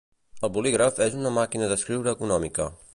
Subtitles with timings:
[0.47, 2.71] El bolígraf és una máquina d'escriure económica